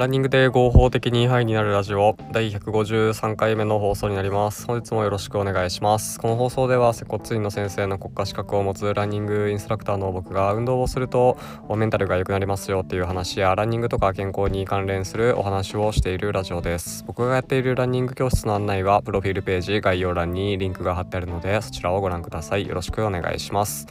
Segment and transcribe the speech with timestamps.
[0.00, 4.66] ランニングで合法的にハイになるラジオ第153回目の放送になります。
[4.66, 6.18] 本日もよろしくお願いします。
[6.18, 11.36] この放送では接骨院の先生の国家資格を持つランニングインストラクターの僕が運動をすると
[11.76, 17.04] メンタルが良くなりますよっていう話やランニングとか健康に関連するお話をしているラジオです。
[17.06, 22.66] 僕がやっているランニング教室の案内はプロフィールページ概要欄にリンクが貼ってあるのでそちらをご覧ください。
[22.66, 23.86] よろしくお願いします。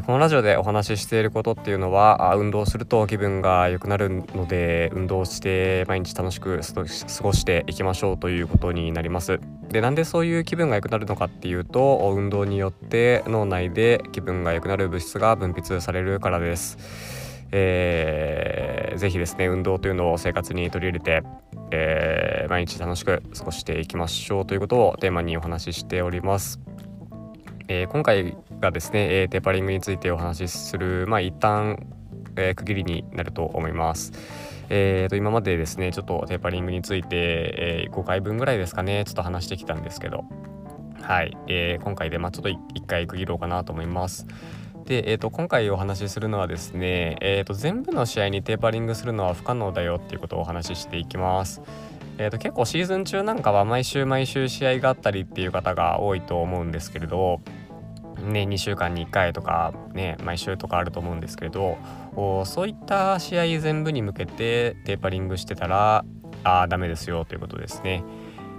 [0.00, 9.38] このラジオでお話ししていることっていうのは運動すると気分が良くなるので運動して毎日楽しく過ごしていきましょうということになります。
[9.68, 16.78] でなんでそういう気分が良くなるのかっていうと運動によって脳内で気分が良くなる物質が分泌されるからです。
[17.50, 21.22] えー、ぜひですね運動というのを生活に取り入れて、
[21.70, 26.60] えー、毎日楽しく過ごしていきましょうということをテーマにお話ししております。
[27.68, 31.84] えー、今回がですね、えー、テーパリングについてお話しするまあ一旦、
[32.36, 34.12] えー、区切りになると思います。
[34.70, 40.24] えー、と今までですねちょっとテーパリングについて、えー、5回分ぐらいですかねちょっと話してきたんですけど
[41.02, 44.26] はい、えー、今回でまあちょっと1回区切ろうかなと思います。
[44.86, 51.60] で、えー、と今回お話しするのはですね、えー、と全部の試合にテーパリングするのは不可能だよっていうことをお話ししていきます。
[52.18, 57.40] えー、と結構シーズン中なんかは毎週毎週試合があったりっていう方が多いと思うんですけれど
[58.22, 61.78] ね、2週間に1回とか、ね、毎週とかあると思うんですけれど
[62.44, 66.04] そういった試合全部に向けてテーパリングしてたら
[66.44, 68.04] あダメですよということですね。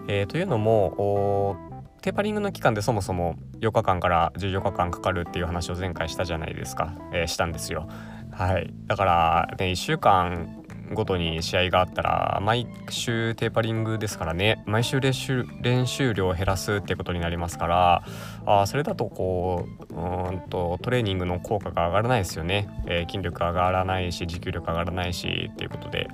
[0.08, 1.55] えー、というのも
[2.02, 7.88] テーパリングの期間でそもそも8日間から14日間かかるっていう話を前回したじゃないですか、えー、したんですよ。
[8.31, 10.62] はい、だから、ね、1週間
[10.94, 14.63] ごとに試合があったら毎週テーパリングですからね。
[14.66, 18.03] 毎週練習練習量を減らすってことになりますから。
[18.45, 26.08] あそれだとこううんとトレーニングの効果が上がらないですよね、えー、筋力上がらないし持久力上がらないしっていうことで。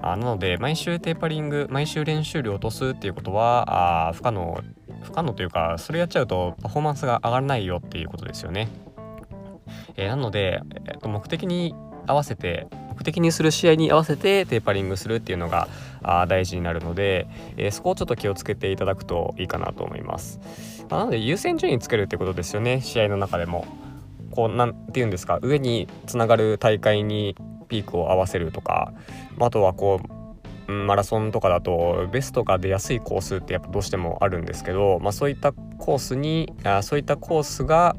[0.00, 4.62] あなので毎週テーパリング毎週練習量を落とすっていうことはあ不可能
[5.02, 8.68] 不可能というかそれやっちゃうとパフォーマンスが上がらないよっていうことですよね。
[9.96, 11.74] えー、なので、えー、と目的に
[12.06, 12.66] 合わせて
[13.02, 15.68] 的にする試合に合わせてテーパリングするっていうのが
[16.02, 20.40] あ大事になるので、えー、そこをちょっと気をつけていただくといいかなと思います。
[20.88, 23.66] まあ、なので優先順位つけるってことですよね試合の中でも。
[24.32, 27.36] こうなんて言うんですか上につながる大会に
[27.68, 28.94] ピークを合わせるとか
[29.38, 30.00] あとはこ
[30.68, 37.96] うマラソンとかだとベストが出やすいコースってやっぱどうしてもあるんですけど、まあ、そういったコースにあそういったコースが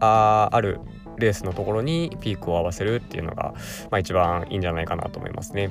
[0.00, 0.80] あある
[1.18, 3.54] レースのところにピークを合わせるっていうのが、
[3.90, 5.70] まあ、一番いいんじゃないかなと思いますね。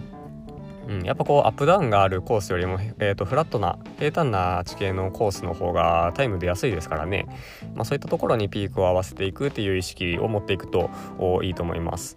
[0.87, 7.25] うん、やっぱこうアップダウンがあるコースよりも、えーと、フラットな平坦な地形のコースの方がタイム出やすいですからね、
[7.73, 10.89] まあ、そういったところにピークを合わせていくっていう意識を持っていくと
[11.41, 12.15] いいと思います。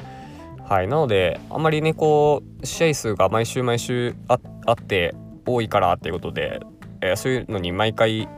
[0.68, 4.34] はい、なのであんまりねこう試合数が毎週毎週あ
[4.72, 5.14] って
[5.46, 6.60] 多いからっていうことで、
[7.00, 8.28] えー、そういうのに毎回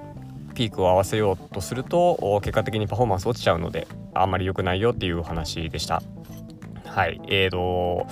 [0.55, 3.89] ピークを合わせようとすると結果的にパフォーマンス落ちちゃうので
[4.23, 6.03] あんまり良くないよっていう話でした。
[6.87, 7.21] はい。
[7.29, 8.07] えーと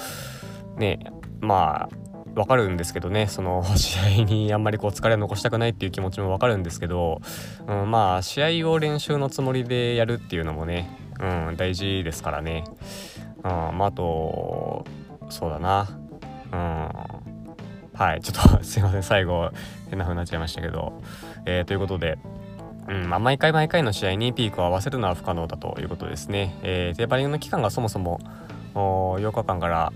[0.76, 2.06] ねまあ
[2.38, 7.22] わかるんですけどねその 試合にあんまりこう疲れを残したくないっていう気持ちもわかるんですけど、
[7.66, 12.64] うん、まあ試合を練習のつもりでやるっていうのもね、うん、大事ですからね、
[13.42, 14.84] うんまあ、あと
[15.30, 15.88] そうだな。
[16.52, 16.88] うん。
[17.98, 18.20] はい。
[18.20, 19.02] ちょっと すいません。
[19.02, 19.50] 最後
[19.88, 21.00] 変な風になっちゃいましたけど、
[21.46, 22.18] えー、ということで
[22.88, 26.56] うんまあ、毎回毎回の試合にピークを合わせるのは不可能だということですね。
[26.62, 28.20] えー、テーパリングの期間がそもそも
[28.74, 29.92] 8日間から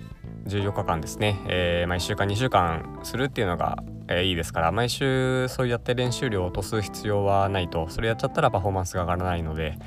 [0.46, 9.78] 14日間ですね、えー、毎週間2週間するっていうのが、えー、いいですから毎週そうやって練習量を落とす必要はないとそれやっちゃったらパフォーマンスが上がらないので、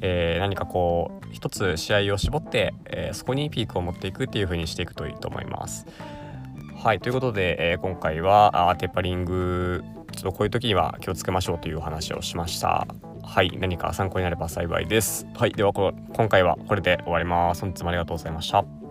[0.00, 5.86] えー、何かこう一つ試合を絞って、え、そこにピークを持っていくっていう風にしていくといいと思います。
[6.82, 9.84] はいということで、え、今回はテーパリング
[10.22, 12.86] ちょっとこういう時には気をつけましょうというお話をしました。
[13.24, 15.26] はい、何か参考になれば幸いです。
[15.34, 17.62] はい、ではこ今回はこれで終わります。
[17.62, 18.81] 本日もありがとうございました。